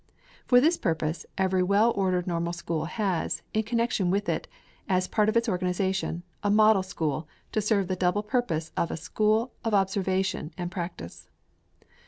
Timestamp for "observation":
9.75-10.55